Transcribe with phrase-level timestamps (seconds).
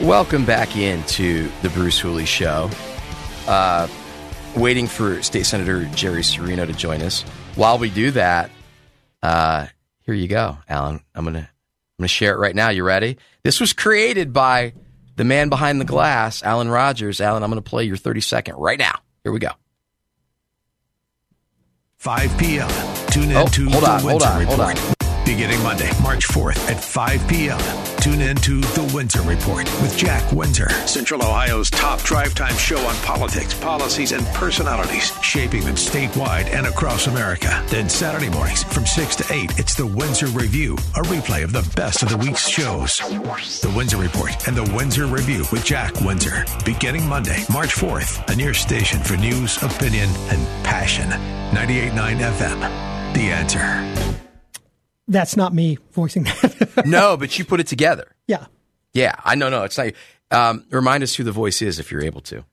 [0.00, 2.70] Welcome back into the Bruce Hooley Show.
[3.48, 3.88] Uh,
[4.56, 7.22] waiting for State Senator Jerry Cirino to join us.
[7.56, 8.50] While we do that,
[9.24, 9.66] uh,
[10.02, 11.00] here you go, Alan.
[11.16, 11.46] I'm gonna I'm
[11.98, 12.68] gonna share it right now.
[12.68, 13.18] You ready?
[13.42, 14.72] This was created by
[15.16, 17.20] the man behind the glass, Alan Rogers.
[17.20, 19.00] Alan, I'm gonna play your 30 second right now.
[19.24, 19.50] Here we go.
[21.96, 22.68] 5 p.m.
[23.10, 24.97] Tune in Oh, to hold the on, hold Windsor on, hold Report.
[25.28, 27.60] Beginning Monday, March 4th at 5 p.m.
[28.00, 32.78] Tune in to The Windsor Report with Jack Windsor, Central Ohio's top drive time show
[32.78, 37.62] on politics, policies, and personalities shaping them statewide and across America.
[37.68, 41.70] Then Saturday mornings from 6 to 8, it's The Windsor Review, a replay of the
[41.76, 42.96] best of the week's shows.
[42.96, 46.46] The Windsor Report and The Windsor Review with Jack Windsor.
[46.64, 51.10] Beginning Monday, March 4th, on your station for news, opinion, and passion.
[51.50, 52.88] 98.9 FM.
[53.12, 54.07] The answer.
[55.08, 56.82] That's not me voicing that.
[56.86, 58.12] no, but you put it together.
[58.26, 58.46] yeah.
[58.94, 59.48] Yeah, I know.
[59.50, 59.92] No, it's not.
[60.30, 62.44] Um, remind us who the voice is if you're able to.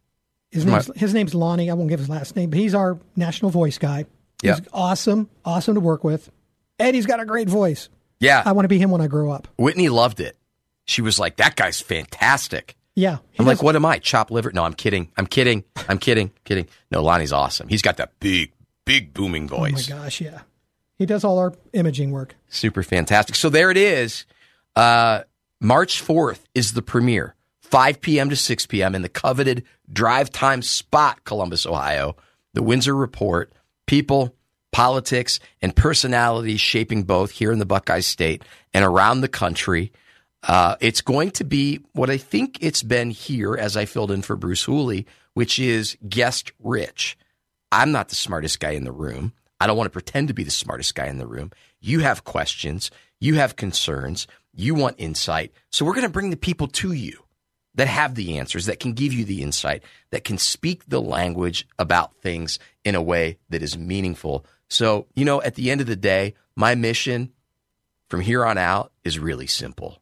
[0.51, 1.69] His name's, his name's Lonnie.
[1.71, 4.05] I won't give his last name, but he's our national voice guy.
[4.41, 4.67] He's Yep.
[4.73, 6.29] awesome, awesome to work with.
[6.77, 7.89] Eddie's got a great voice.
[8.19, 9.47] Yeah, I want to be him when I grow up.
[9.57, 10.37] Whitney loved it.
[10.85, 13.17] She was like, "That guy's fantastic." Yeah.
[13.39, 13.97] I'm like, "What am I?
[13.99, 15.09] Chop liver?" No, I'm kidding.
[15.17, 15.63] I'm kidding.
[15.89, 16.31] I'm kidding.
[16.43, 16.67] kidding.
[16.91, 17.67] No, Lonnie's awesome.
[17.69, 18.51] He's got that big,
[18.85, 19.89] big booming voice.
[19.89, 20.41] Oh my gosh, yeah.
[20.97, 22.35] He does all our imaging work.
[22.47, 23.35] Super fantastic.
[23.35, 24.25] So there it is.
[24.75, 25.21] Uh,
[25.59, 28.29] March 4th is the premiere, 5 p.m.
[28.29, 28.95] to 6 p.m.
[28.95, 32.15] in the coveted drive time spot, Columbus, Ohio.
[32.53, 33.51] The Windsor Report.
[33.85, 34.35] People,
[34.71, 38.43] politics, and personalities shaping both here in the Buckeye State
[38.73, 39.91] and around the country.
[40.43, 44.21] Uh, it's going to be what I think it's been here as I filled in
[44.21, 47.17] for Bruce Hooley, which is guest rich.
[47.71, 49.33] I'm not the smartest guy in the room.
[49.65, 51.51] I don't want to pretend to be the smartest guy in the room.
[51.79, 55.53] You have questions, you have concerns, you want insight.
[55.71, 57.23] So we're going to bring the people to you
[57.73, 59.81] that have the answers, that can give you the insight,
[60.11, 64.45] that can speak the language about things in a way that is meaningful.
[64.69, 67.31] So, you know, at the end of the day, my mission
[68.07, 69.99] from here on out is really simple.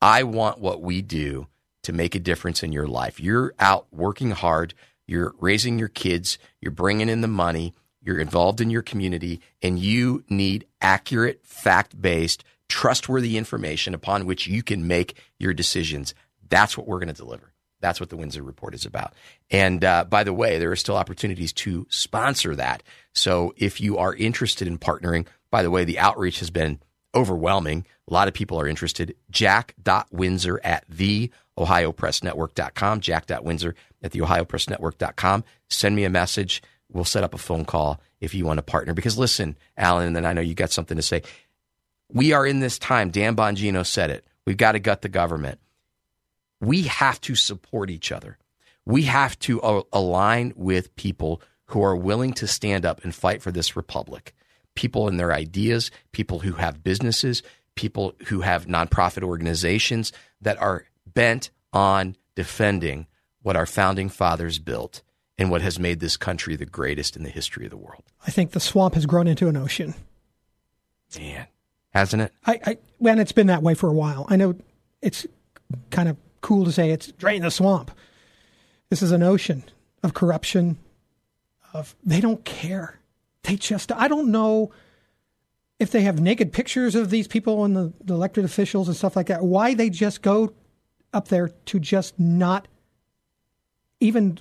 [0.00, 1.48] I want what we do
[1.82, 3.20] to make a difference in your life.
[3.20, 4.72] You're out working hard,
[5.06, 9.78] you're raising your kids, you're bringing in the money, you're involved in your community, and
[9.78, 16.14] you need accurate, fact based, trustworthy information upon which you can make your decisions.
[16.48, 17.52] That's what we're going to deliver.
[17.80, 19.14] That's what the Windsor Report is about.
[19.50, 22.82] And uh, by the way, there are still opportunities to sponsor that.
[23.14, 26.80] So if you are interested in partnering, by the way, the outreach has been
[27.14, 27.86] overwhelming.
[28.08, 29.16] A lot of people are interested.
[29.30, 33.00] Jack.Windsor at the OhioPressNetwork.com.
[33.00, 35.44] Jack.Windsor at the OhioPressNetwork.com.
[35.68, 36.62] Send me a message.
[36.92, 38.94] We'll set up a phone call if you want to partner.
[38.94, 41.22] Because listen, Alan, and then I know you got something to say.
[42.12, 43.10] We are in this time.
[43.10, 44.26] Dan Bongino said it.
[44.46, 45.60] We've got to gut the government.
[46.60, 48.38] We have to support each other.
[48.84, 53.42] We have to uh, align with people who are willing to stand up and fight
[53.42, 54.34] for this republic.
[54.74, 57.42] People and their ideas, people who have businesses,
[57.76, 63.06] people who have nonprofit organizations that are bent on defending
[63.42, 65.02] what our founding fathers built
[65.40, 68.04] and what has made this country the greatest in the history of the world.
[68.26, 69.94] I think the swamp has grown into an ocean.
[71.18, 71.46] Man,
[71.94, 72.32] hasn't it?
[72.46, 72.78] I, I
[73.08, 74.26] and it's been that way for a while.
[74.28, 74.54] I know
[75.00, 75.26] it's
[75.90, 77.90] kind of cool to say it's drain the swamp.
[78.90, 79.64] This is an ocean
[80.02, 80.76] of corruption.
[81.72, 83.00] Of they don't care.
[83.44, 84.70] They just I don't know
[85.78, 89.16] if they have naked pictures of these people and the, the elected officials and stuff
[89.16, 89.42] like that.
[89.42, 90.52] Why they just go
[91.14, 92.68] up there to just not
[94.00, 94.38] even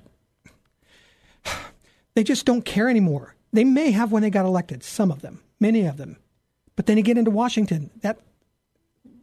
[2.15, 3.35] they just don't care anymore.
[3.51, 6.17] They may have when they got elected, some of them, many of them.
[6.75, 8.19] But then you get into Washington, that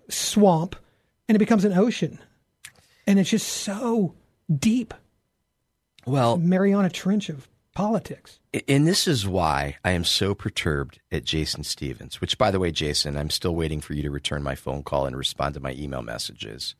[0.09, 0.77] swamp,
[1.29, 2.19] and it becomes an ocean.
[3.06, 4.15] And it's just so
[4.53, 4.93] deep.
[6.05, 8.41] Well, Mariana Trench of politics.
[8.69, 12.71] And this is why I am so perturbed at Jason Stephens, which, by the way,
[12.71, 15.73] Jason, I'm still waiting for you to return my phone call and respond to my
[15.73, 16.75] email messages.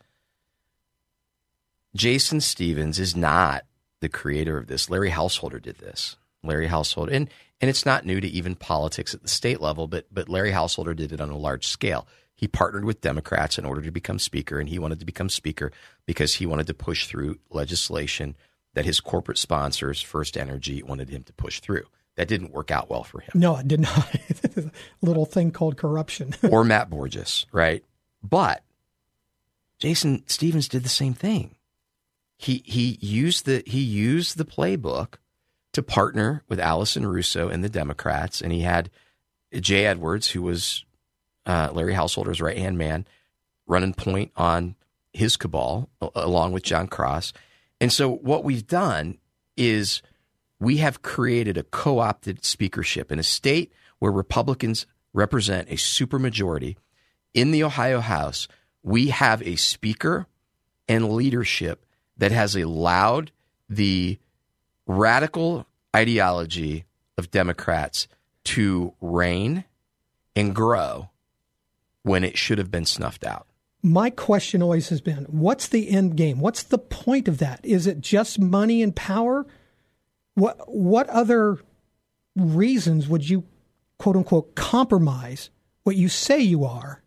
[1.95, 3.65] Jason Stephens is not
[4.07, 4.89] the creator of this.
[4.89, 6.17] Larry Householder did this.
[6.45, 7.29] Larry Householder, and
[7.61, 10.95] and it's not new to even politics at the state level, but but Larry Householder
[10.95, 12.07] did it on a large scale.
[12.37, 15.73] He partnered with Democrats in order to become speaker, and he wanted to become speaker
[16.07, 18.37] because he wanted to push through legislation
[18.75, 21.87] that his corporate sponsors, FirstEnergy, wanted him to push through.
[22.15, 23.33] That didn't work out well for him.
[23.35, 24.15] No, it did not.
[25.03, 26.35] little thing called corruption.
[26.51, 27.85] or Matt Borges, right?
[28.23, 28.63] But
[29.79, 31.57] Jason Stephens did the same thing.
[32.37, 35.15] He he used the he used the playbook
[35.73, 38.91] to partner with Allison Russo and the Democrats, and he had
[39.55, 40.85] Jay Edwards, who was
[41.47, 43.07] uh, Larry Householder's right hand man,
[43.67, 44.77] running point on
[45.13, 47.33] his cabal along with Jon Cross.
[47.81, 49.19] And so what we've done
[49.57, 50.03] is
[50.61, 56.77] we have created a co-opted speakership in a state where Republicans represent a supermajority
[57.33, 58.47] in the Ohio House.
[58.83, 60.27] We have a speaker
[60.87, 61.86] and leadership
[62.17, 63.31] that has allowed
[63.69, 64.19] the
[64.87, 66.85] radical ideology
[67.19, 68.09] of Democrats
[68.45, 69.65] to reign
[70.35, 71.11] and grow
[72.03, 73.47] when it should have been snuffed out.
[73.83, 76.41] My question always has been what's the end game?
[76.41, 77.61] What's the point of that?
[77.65, 79.47] Is it just money and power?
[80.35, 81.59] What, what other
[82.37, 83.45] reasons would you,
[83.99, 85.51] quote unquote, compromise
[85.83, 87.03] what you say you are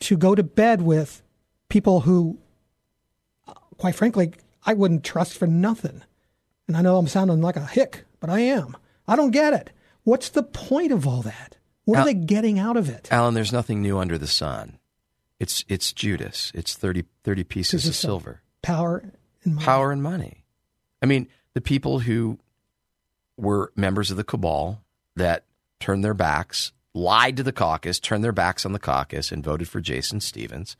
[0.00, 1.22] to go to bed with
[1.68, 2.38] people who,
[3.80, 4.32] quite frankly,
[4.64, 6.02] I wouldn't trust for nothing?
[6.68, 8.76] And I know I'm sounding like a hick, but I am.
[9.08, 9.70] I don't get it.
[10.04, 11.56] What's the point of all that?
[11.86, 13.08] What Al- are they getting out of it?
[13.10, 14.78] Alan, there's nothing new under the sun.
[15.38, 16.52] It's it's Judas.
[16.54, 18.42] It's 30, 30 pieces of silver.
[18.60, 19.02] Power
[19.42, 19.64] and money.
[19.64, 20.44] Power and money.
[21.02, 22.38] I mean, the people who
[23.38, 24.84] were members of the cabal
[25.16, 25.46] that
[25.80, 29.68] turned their backs, lied to the caucus, turned their backs on the caucus, and voted
[29.68, 30.76] for Jason Stephens,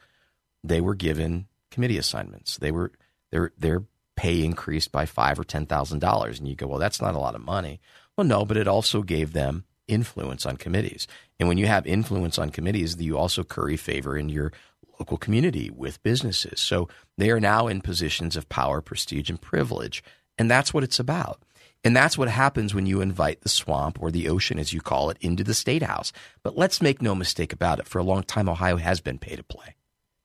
[0.62, 2.58] they were given committee assignments.
[2.58, 2.92] They were
[3.30, 3.84] their their
[4.16, 7.18] pay increased by five or ten thousand dollars, and you go, well, that's not a
[7.20, 7.80] lot of money.
[8.16, 11.06] Well, no, but it also gave them influence on committees.
[11.38, 14.52] And when you have influence on committees, you also curry favor in your
[14.98, 16.60] local community with businesses.
[16.60, 20.04] So they are now in positions of power, prestige, and privilege.
[20.38, 21.42] And that's what it's about.
[21.82, 25.08] And that's what happens when you invite the swamp or the ocean, as you call
[25.08, 26.12] it, into the state house.
[26.42, 27.88] But let's make no mistake about it.
[27.88, 29.76] For a long time, Ohio has been pay to play.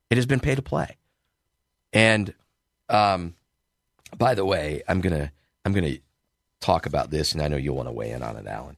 [0.09, 0.97] It has been pay to play.
[1.95, 2.33] And
[2.89, 3.35] um,
[4.15, 5.31] by the way, I'm gonna
[5.63, 5.95] I'm gonna
[6.59, 8.77] talk about this, and I know you'll want to weigh in on it, Alan.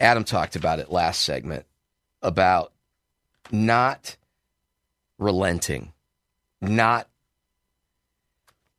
[0.00, 1.66] Adam talked about it last segment
[2.22, 2.72] about
[3.50, 4.16] not
[5.18, 5.92] relenting,
[6.60, 7.08] not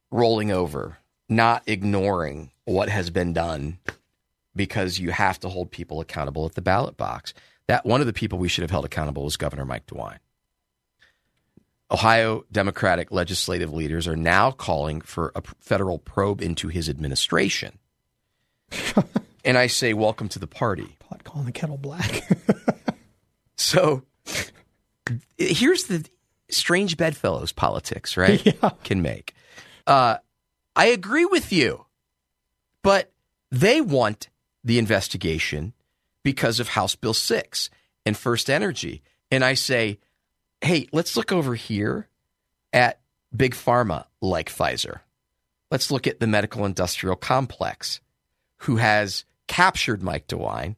[0.09, 0.97] rolling over,
[1.27, 3.77] not ignoring what has been done
[4.55, 7.33] because you have to hold people accountable at the ballot box.
[7.67, 10.19] That one of the people we should have held accountable was Governor Mike DeWine.
[11.89, 17.79] Ohio Democratic legislative leaders are now calling for a federal probe into his administration.
[19.45, 22.27] and I say, "Welcome to the party." Pot calling the kettle black.
[23.55, 24.03] so
[25.37, 26.05] here's the
[26.49, 28.43] strange bedfellows politics, right?
[28.61, 28.69] Yeah.
[28.83, 29.33] Can make.
[29.85, 30.17] Uh,
[30.75, 31.85] I agree with you,
[32.83, 33.11] but
[33.51, 34.29] they want
[34.63, 35.73] the investigation
[36.23, 37.69] because of House Bill Six
[38.05, 39.01] and FirstEnergy,
[39.31, 39.99] and I say,
[40.61, 42.07] hey, let's look over here
[42.73, 42.99] at
[43.35, 45.01] big pharma like Pfizer.
[45.69, 47.99] Let's look at the medical industrial complex,
[48.61, 50.75] who has captured Mike DeWine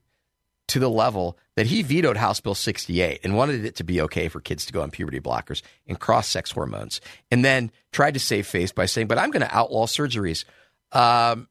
[0.68, 4.28] to the level that he vetoed House Bill 68 and wanted it to be okay
[4.30, 8.20] for kids to go on puberty blockers and cross sex hormones, and then tried to
[8.20, 10.46] save face by saying, But I'm going to outlaw surgeries.
[10.92, 11.48] Um,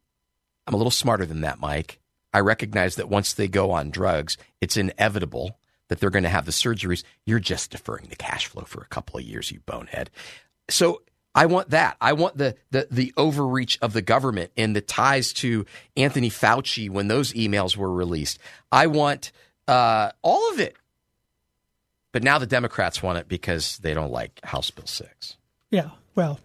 [0.67, 1.99] I'm a little smarter than that, Mike.
[2.33, 5.59] I recognize that once they go on drugs, it's inevitable
[5.89, 7.03] that they're going to have the surgeries.
[7.25, 10.11] You're just deferring the cash flow for a couple of years, you bonehead.
[10.71, 11.03] So
[11.35, 11.97] I want that.
[12.01, 15.67] I want the, the the overreach of the government and the ties to
[15.97, 18.39] Anthony Fauci when those emails were released.
[18.73, 19.33] I want
[19.67, 20.77] uh, all of it.
[22.11, 25.37] But now the Democrats want it because they don't like House Bill Six.
[25.71, 26.41] Yeah, well,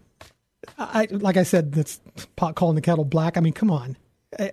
[0.78, 2.00] I like I said, that's
[2.36, 3.36] pot calling the kettle black.
[3.36, 3.96] I mean, come on,
[4.38, 4.52] I,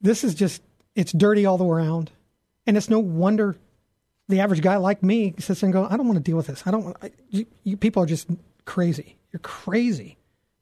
[0.00, 0.62] this is just
[0.96, 2.10] it's dirty all the way around,
[2.68, 3.56] and it's no wonder
[4.28, 6.46] the average guy like me sits there and goes, "I don't want to deal with
[6.46, 6.62] this.
[6.66, 6.98] I don't want.
[7.02, 8.28] I, you, you people are just
[8.66, 9.16] crazy.
[9.32, 10.18] You're crazy.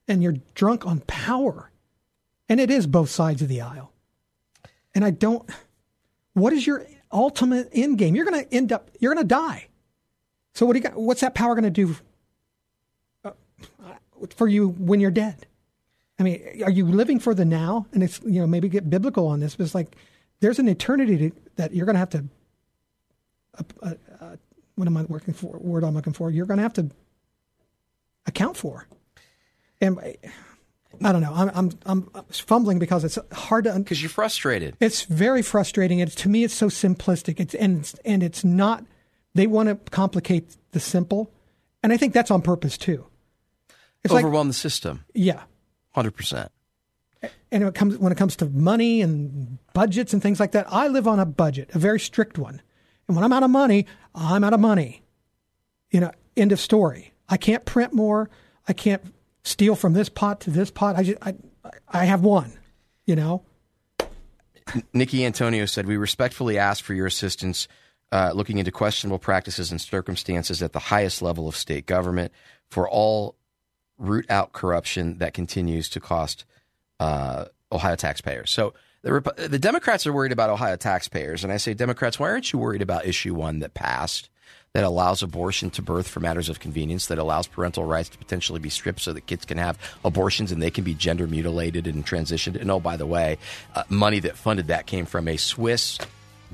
[0.08, 1.72] And you're drunk on power.
[2.48, 3.92] And it is both sides of the aisle.
[4.94, 5.50] And I don't.
[6.34, 8.14] What is your ultimate end game?
[8.14, 9.66] You're going to end up, you're going to die.
[10.54, 10.96] So what do you got?
[10.96, 11.96] What's that power going to do
[13.24, 13.32] uh,
[14.36, 15.46] for you when you're dead?
[16.18, 17.86] I mean, are you living for the now?
[17.92, 19.96] And it's, you know, maybe get biblical on this, but it's like
[20.40, 22.24] there's an eternity to, that you're going to have to,
[23.58, 24.36] uh, uh, uh,
[24.74, 25.58] what am I working for?
[25.58, 26.30] Word I'm looking for.
[26.30, 26.90] You're going to have to
[28.26, 28.86] account for.
[29.80, 29.98] And
[31.02, 31.32] I don't know.
[31.34, 33.78] I'm I'm I'm fumbling because it's hard to.
[33.78, 34.76] Because you're frustrated.
[34.80, 35.98] It's very frustrating.
[35.98, 37.40] It's to me, it's so simplistic.
[37.40, 38.84] It's and and it's not.
[39.34, 41.30] They want to complicate the simple,
[41.82, 43.06] and I think that's on purpose too.
[44.02, 45.04] It's overwhelm like, the system.
[45.14, 45.42] Yeah,
[45.90, 46.50] hundred percent.
[47.50, 50.66] And it comes when it comes to money and budgets and things like that.
[50.68, 52.60] I live on a budget, a very strict one,
[53.08, 55.02] and when I'm out of money, I'm out of money.
[55.90, 57.14] You know, end of story.
[57.28, 58.30] I can't print more.
[58.68, 59.02] I can't
[59.44, 60.96] steal from this pot to this pot.
[60.96, 61.34] I just I
[61.88, 62.52] I have one,
[63.06, 63.44] you know.
[64.92, 67.68] Nickie Antonio said, "We respectfully ask for your assistance."
[68.12, 72.32] Uh, looking into questionable practices and circumstances at the highest level of state government
[72.70, 73.34] for all
[73.98, 76.44] root out corruption that continues to cost
[77.00, 78.50] uh, Ohio taxpayers.
[78.50, 82.52] So the, the Democrats are worried about Ohio taxpayers, and I say, Democrats, why aren't
[82.52, 84.28] you worried about issue one that passed?
[84.76, 88.58] that allows abortion to birth for matters of convenience, that allows parental rights to potentially
[88.58, 92.04] be stripped so that kids can have abortions and they can be gender mutilated and
[92.04, 92.60] transitioned.
[92.60, 93.38] And oh, by the way,
[93.74, 95.98] uh, money that funded that came from a Swiss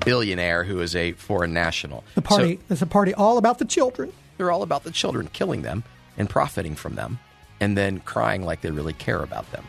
[0.05, 2.05] billionaire who is a foreign national.
[2.15, 4.13] The party so, is a party all about the children.
[4.37, 5.83] They're all about the children, killing them
[6.17, 7.19] and profiting from them,
[7.59, 9.65] and then crying like they really care about them.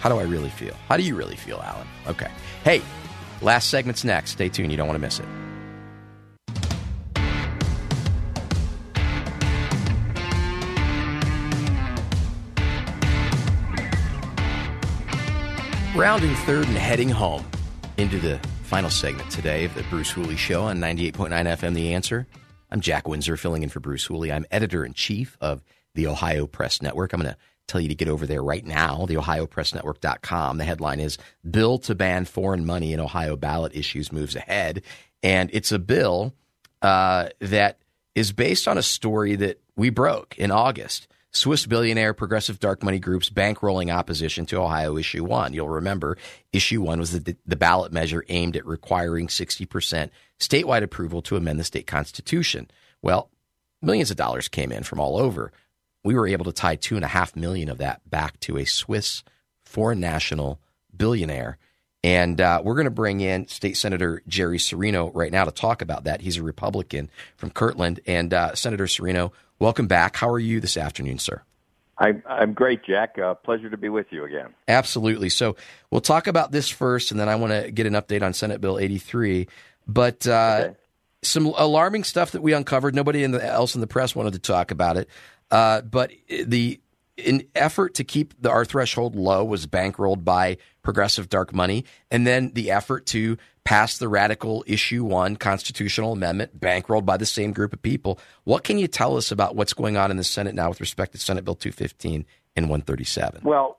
[0.00, 0.74] How do I really feel?
[0.88, 1.86] How do you really feel, Alan?
[2.06, 2.30] Okay.
[2.62, 2.82] Hey,
[3.42, 4.30] last segment's next.
[4.30, 4.70] Stay tuned.
[4.70, 5.26] You don't want to miss it.
[15.96, 17.44] Rounding third and heading home
[17.96, 22.28] into the final segment today of the Bruce Hooley Show on 98.9 FM The Answer.
[22.70, 24.30] I'm Jack Windsor, filling in for Bruce Hooley.
[24.30, 25.64] I'm editor in chief of
[25.94, 27.12] the Ohio Press Network.
[27.12, 27.38] I'm going to
[27.68, 30.58] tell you to get over there right now, the ohiopressnetwork.com.
[30.58, 34.82] The headline is Bill to Ban Foreign Money in Ohio Ballot Issues Moves Ahead.
[35.22, 36.34] And it's a bill
[36.82, 37.78] uh, that
[38.14, 41.08] is based on a story that we broke in August.
[41.30, 45.52] Swiss billionaire progressive dark money groups bankrolling opposition to Ohio Issue 1.
[45.52, 46.16] You'll remember
[46.52, 50.10] Issue 1 was the, the ballot measure aimed at requiring 60%
[50.40, 52.70] statewide approval to amend the state constitution.
[53.02, 53.30] Well,
[53.82, 55.52] millions of dollars came in from all over.
[56.08, 58.64] We were able to tie two and a half million of that back to a
[58.64, 59.22] Swiss
[59.62, 60.58] foreign national
[60.96, 61.58] billionaire.
[62.02, 65.82] And uh, we're going to bring in State Senator Jerry Cirino right now to talk
[65.82, 66.22] about that.
[66.22, 68.00] He's a Republican from Kirtland.
[68.06, 70.16] And uh, Senator Cirino, welcome back.
[70.16, 71.42] How are you this afternoon, sir?
[71.98, 73.18] I'm, I'm great, Jack.
[73.18, 74.54] Uh, pleasure to be with you again.
[74.66, 75.28] Absolutely.
[75.28, 75.56] So
[75.90, 78.62] we'll talk about this first, and then I want to get an update on Senate
[78.62, 79.46] Bill 83.
[79.86, 80.76] But uh, okay.
[81.20, 82.94] some alarming stuff that we uncovered.
[82.94, 85.10] Nobody in the, else in the press wanted to talk about it.
[85.50, 86.80] Uh, but the
[87.16, 92.26] in effort to keep the our threshold low was bankrolled by progressive dark money, and
[92.26, 97.52] then the effort to pass the radical issue one constitutional amendment bankrolled by the same
[97.52, 98.18] group of people.
[98.44, 101.12] What can you tell us about what's going on in the Senate now with respect
[101.12, 102.24] to Senate Bill 215
[102.56, 103.42] and 137?
[103.44, 103.78] Well,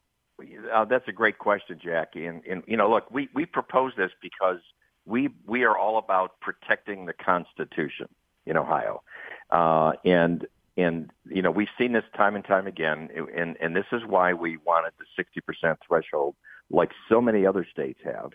[0.73, 2.25] uh, that's a great question, Jackie.
[2.25, 4.59] And, and you know, look, we we propose this because
[5.05, 8.07] we we are all about protecting the Constitution
[8.45, 9.01] in Ohio,
[9.49, 10.45] uh, and
[10.81, 14.33] and you know we've seen this time and time again, and and this is why
[14.33, 15.23] we wanted the
[15.63, 16.35] 60% threshold,
[16.69, 18.31] like so many other states have,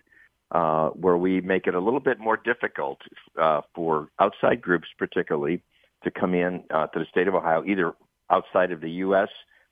[0.51, 3.01] uh, where we make it a little bit more difficult
[3.41, 5.63] uh, for outside groups, particularly,
[6.05, 7.95] to come in uh, to the state of Ohio, either
[8.31, 9.29] outside of the U.S.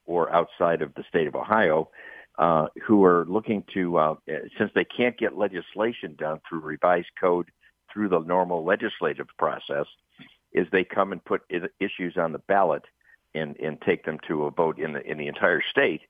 [0.06, 1.90] or outside of the state of Ohio,
[2.38, 4.14] uh, who are looking to, uh,
[4.58, 7.50] since they can't get legislation done through revised code
[7.92, 9.86] through the normal legislative process,
[10.52, 11.42] is they come and put
[11.80, 12.84] issues on the ballot
[13.34, 16.02] and, and take them to a vote in the in the entire state.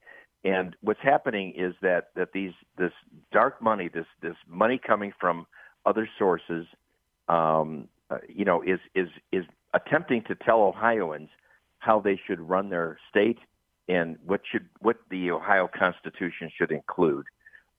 [0.44, 2.92] And what's happening is that that these this
[3.32, 5.46] dark money, this this money coming from
[5.86, 6.66] other sources,
[7.28, 9.44] um, uh, you know, is is is
[9.74, 11.28] attempting to tell Ohioans
[11.78, 13.38] how they should run their state
[13.88, 17.26] and what should what the Ohio Constitution should include.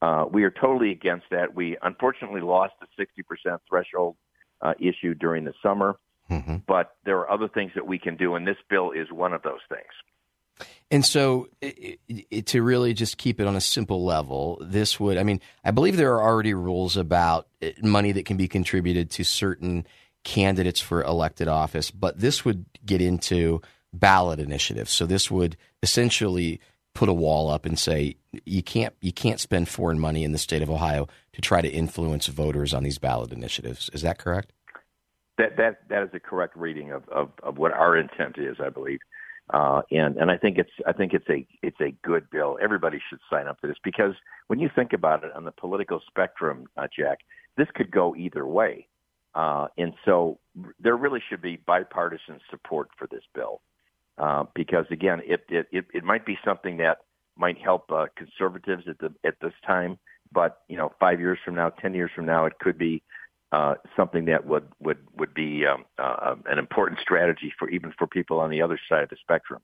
[0.01, 1.55] Uh, we are totally against that.
[1.55, 4.17] We unfortunately lost the 60% threshold
[4.62, 5.96] uh, issue during the summer.
[6.34, 6.56] Mm-hmm.
[6.68, 9.42] But there are other things that we can do, and this bill is one of
[9.44, 10.68] those things.
[10.92, 15.18] And so, it, it, to really just keep it on a simple level, this would,
[15.18, 19.10] I mean, I believe there are already rules about uh, money that can be contributed
[19.12, 19.88] to certain
[20.24, 23.62] candidates for elected office, but this would get into
[23.92, 24.92] ballot initiatives.
[24.92, 26.60] So this would essentially
[26.94, 30.38] put a wall up and say you can't you can't spend foreign money in the
[30.38, 33.90] state of Ohio to try to influence voters on these ballot initiatives.
[33.94, 34.54] Is that correct?
[35.38, 38.70] That that that is a correct reading of, of, of what our intent is, I
[38.70, 39.00] believe.
[39.54, 42.58] Uh, and and I think it's I think it's a it's a good bill.
[42.62, 44.13] Everybody should sign up for this because
[44.48, 47.20] when you think about it on the political spectrum, uh, Jack,
[47.58, 48.88] this could go either way,
[49.36, 50.40] uh, and so
[50.80, 53.62] there really should be bipartisan support for this bill.
[54.18, 57.00] uh, because again, it, it it it might be something that
[57.38, 59.98] might help uh, conservatives at the at this time,
[60.32, 63.02] but you know, five years from now, ten years from now, it could be
[63.54, 68.08] uh, something that would would would be um, uh, an important strategy for even for
[68.08, 69.62] people on the other side of the spectrum.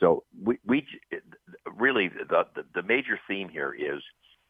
[0.00, 0.84] So we, we
[1.76, 4.02] really the, the the major theme here is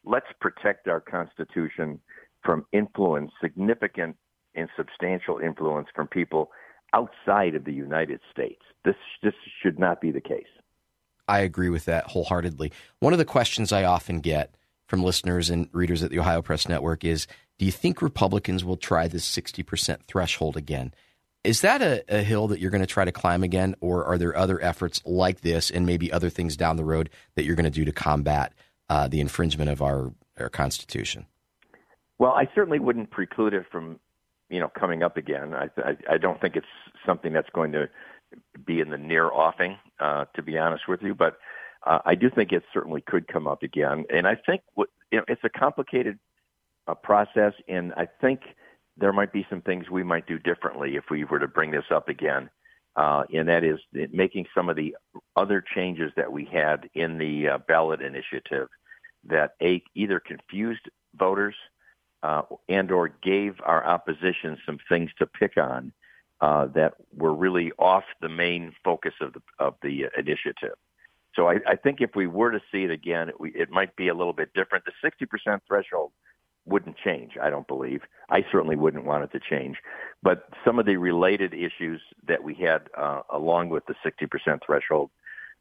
[0.05, 2.01] let's protect our Constitution
[2.43, 4.17] from influence, significant
[4.55, 6.51] and substantial influence from people
[6.95, 8.63] outside of the United States.
[8.87, 10.47] This this should not be the case.
[11.29, 12.73] I agree with that wholeheartedly.
[13.01, 14.55] One of the questions I often get
[14.87, 17.27] from listeners and readers at the Ohio Press Network is
[17.59, 20.95] Do you think Republicans will try this 60% threshold again?
[21.45, 24.19] Is that a, a hill that you're going to try to climb again, or are
[24.19, 27.65] there other efforts like this and maybe other things down the road that you're going
[27.65, 28.53] to do to combat
[28.89, 31.27] uh, the infringement of our, our Constitution?
[32.19, 33.99] Well, I certainly wouldn't preclude it from,
[34.51, 35.55] you know, coming up again.
[35.55, 36.67] I, I, I don't think it's
[37.07, 37.89] something that's going to
[38.67, 41.15] be in the near offing, uh, to be honest with you.
[41.15, 41.39] But
[41.87, 44.05] uh, I do think it certainly could come up again.
[44.13, 46.19] And I think what, you know, it's a complicated
[46.89, 48.41] uh, process, and I think
[48.97, 51.85] there might be some things we might do differently if we were to bring this
[51.95, 52.51] up again.
[52.97, 53.79] Uh, and that is
[54.13, 54.97] making some of the
[55.37, 58.67] other changes that we had in the uh, ballot initiative
[59.25, 61.55] that a, either confused voters
[62.25, 65.93] uh, and or gave our opposition some things to pick on
[66.41, 70.75] uh, that were really off the main focus of the of the initiative.
[71.37, 74.09] So I, I think if we were to see it again, it, it might be
[74.09, 74.85] a little bit different.
[74.85, 76.11] The 60% threshold
[76.69, 78.03] wouldn't change, I don't believe.
[78.31, 79.79] I certainly wouldn't want it to change.
[80.23, 85.11] But some of the related issues that we had uh, along with the 60% threshold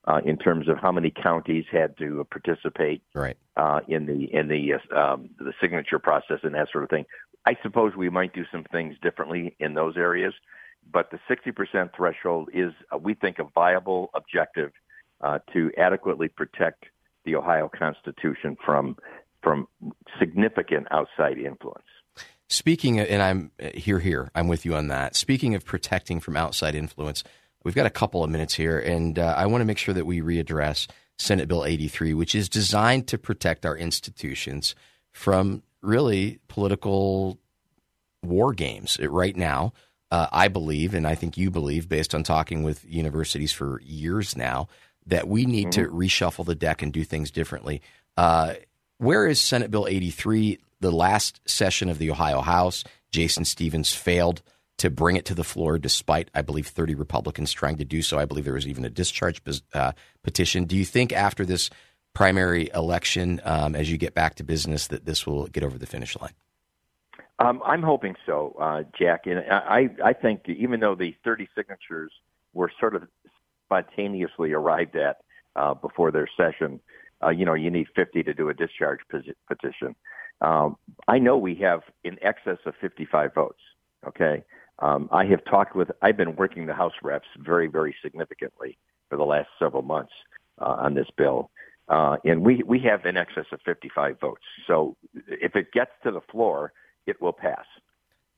[0.06, 3.38] uh, in terms of how many counties had to participate right.
[3.58, 7.06] uh, in the in the uh, um, the signature process and that sort of thing.
[7.46, 10.34] I suppose we might do some things differently in those areas,
[10.92, 14.72] but the 60% threshold is, uh, we think, a viable objective
[15.22, 16.86] uh, to adequately protect
[17.24, 18.98] the Ohio Constitution from
[19.48, 19.68] from
[20.20, 21.86] significant outside influence.
[22.50, 25.16] Speaking, of, and I'm uh, here, here, I'm with you on that.
[25.16, 27.24] Speaking of protecting from outside influence,
[27.64, 30.06] we've got a couple of minutes here, and uh, I want to make sure that
[30.06, 34.76] we readdress Senate Bill 83, which is designed to protect our institutions
[35.14, 37.40] from really political
[38.24, 39.00] war games.
[39.00, 39.72] Right now,
[40.12, 44.36] uh, I believe, and I think you believe, based on talking with universities for years
[44.36, 44.68] now,
[45.06, 45.84] that we need mm-hmm.
[45.84, 47.82] to reshuffle the deck and do things differently.
[48.18, 48.56] Uh,
[48.98, 50.60] where is Senate Bill 83?
[50.80, 54.42] The last session of the Ohio House, Jason Stephens failed
[54.78, 58.20] to bring it to the floor, despite, I believe, 30 Republicans trying to do so.
[58.20, 59.42] I believe there was even a discharge
[59.74, 60.66] uh, petition.
[60.66, 61.70] Do you think after this
[62.14, 65.88] primary election, um, as you get back to business, that this will get over the
[65.88, 66.34] finish line?
[67.40, 69.26] Um, I'm hoping so, uh, Jack.
[69.26, 72.12] And I, I think even though the 30 signatures
[72.54, 73.04] were sort of
[73.66, 75.18] spontaneously arrived at
[75.56, 76.80] uh, before their session,
[77.24, 79.00] uh, you know, you need 50 to do a discharge
[79.48, 79.96] petition.
[80.42, 80.78] Um,
[81.08, 83.60] I know we have in excess of 55 votes.
[84.08, 84.44] Okay.
[84.80, 88.78] Um, I have talked with, I've been working the House reps very, very significantly
[89.10, 90.14] for the last several months
[90.62, 91.50] uh, on this bill.
[91.90, 94.44] Uh, and we, we have in excess of 55 votes.
[94.68, 94.96] So
[95.28, 96.74] if it gets to the floor,
[97.08, 97.66] it will pass.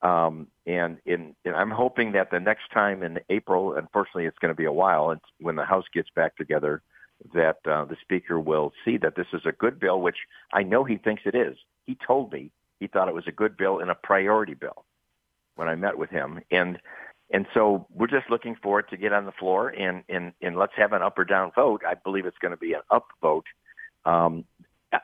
[0.01, 4.53] Um, and, in, and I'm hoping that the next time in April, unfortunately it's going
[4.53, 6.81] to be a while, when the House gets back together,
[7.34, 10.17] that uh, the Speaker will see that this is a good bill, which
[10.53, 11.58] I know he thinks it is.
[11.86, 14.86] He told me he thought it was a good bill and a priority bill
[15.55, 16.39] when I met with him.
[16.51, 16.79] And
[17.32, 20.58] and so we're just looking for it to get on the floor and and and
[20.58, 21.82] let's have an up or down vote.
[21.88, 23.45] I believe it's going to be an up vote.
[24.05, 24.45] Um,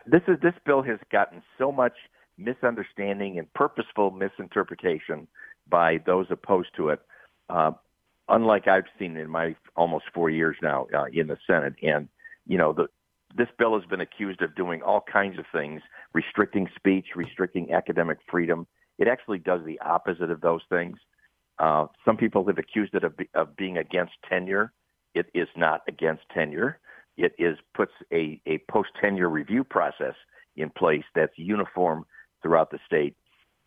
[0.08, 1.94] this is this bill has gotten so much
[2.38, 5.28] misunderstanding and purposeful misinterpretation
[5.70, 7.02] by those opposed to it.
[7.50, 7.72] Uh,
[8.30, 12.08] unlike I've seen in my almost four years now uh, in the Senate, and
[12.48, 12.88] you know the
[13.36, 15.82] this bill has been accused of doing all kinds of things,
[16.14, 18.66] restricting speech, restricting academic freedom,
[18.98, 20.98] it actually does the opposite of those things.
[21.60, 24.72] Uh, some people have accused it of, be, of being against tenure.
[25.14, 26.80] It is not against tenure.
[27.18, 30.16] It is puts a, a post tenure review process
[30.56, 32.06] in place that's uniform
[32.42, 33.16] throughout the state.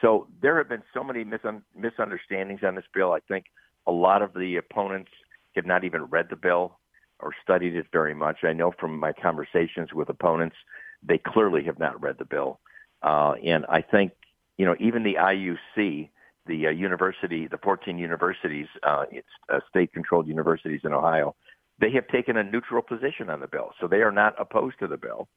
[0.01, 3.13] So there have been so many misun- misunderstandings on this bill.
[3.13, 3.47] I think
[3.89, 5.11] a lot of the opponents
[5.57, 6.79] have not even read the bill
[7.19, 8.45] or studied it very much.
[8.45, 10.57] I know from my conversations with opponents,
[11.03, 12.61] they clearly have not read the bill.
[13.03, 14.13] Uh, and I think
[14.59, 16.11] you know, even the IUC,
[16.47, 19.05] the uh, university, the 14 universities, uh,
[19.49, 21.35] uh, state-controlled universities in Ohio,
[21.81, 24.89] they have taken a neutral position on the bill, so they are not opposed to
[24.89, 25.29] the bill.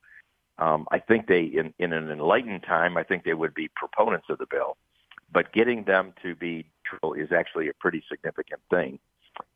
[0.58, 4.26] Um, I think they, in, in an enlightened time, I think they would be proponents
[4.30, 4.78] of the bill,
[5.32, 9.00] but getting them to be neutral is actually a pretty significant thing.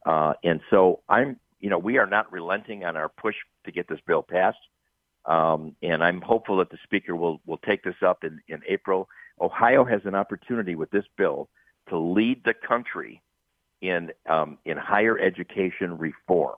[0.05, 3.87] Uh, and so I'm, you know, we are not relenting on our push to get
[3.87, 4.57] this bill passed.
[5.25, 9.09] Um, and I'm hopeful that the speaker will, will take this up in, in April.
[9.41, 11.49] Ohio has an opportunity with this bill
[11.89, 13.21] to lead the country
[13.81, 16.55] in, um, in higher education reform.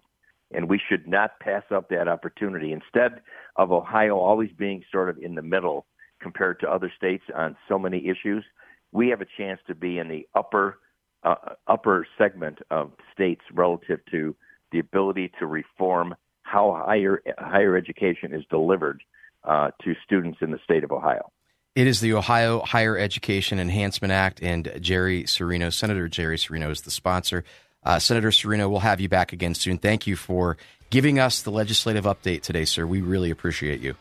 [0.53, 2.71] And we should not pass up that opportunity.
[2.71, 3.21] Instead
[3.55, 5.85] of Ohio always being sort of in the middle
[6.21, 8.43] compared to other states on so many issues,
[8.91, 10.79] we have a chance to be in the upper
[11.23, 11.35] uh,
[11.67, 14.35] upper segment of states relative to
[14.71, 19.01] the ability to reform how higher higher education is delivered
[19.43, 21.31] uh, to students in the state of Ohio.
[21.75, 26.81] It is the Ohio Higher Education Enhancement Act, and Jerry Cirino, Senator Jerry Cirino, is
[26.81, 27.43] the sponsor.
[27.83, 29.77] Uh, Senator Cirino, we'll have you back again soon.
[29.77, 30.57] Thank you for
[30.89, 32.85] giving us the legislative update today, sir.
[32.87, 33.95] We really appreciate you.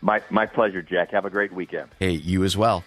[0.00, 1.12] My my pleasure, Jack.
[1.12, 1.90] Have a great weekend.
[1.98, 2.84] Hey, you as well.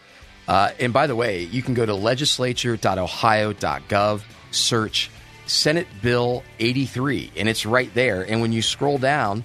[0.49, 5.11] Uh, and by the way, you can go to legislature.ohio.gov, search
[5.45, 8.23] Senate Bill 83, and it's right there.
[8.23, 9.43] And when you scroll down,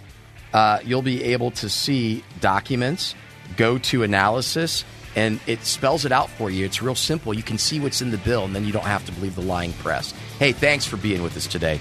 [0.55, 3.15] uh, you'll be able to see documents,
[3.59, 4.83] go to analysis,
[5.15, 6.65] and it spells it out for you.
[6.65, 7.35] It's real simple.
[7.35, 9.43] You can see what's in the bill, and then you don't have to believe the
[9.43, 10.13] lying press.
[10.39, 11.81] Hey, thanks for being with us today.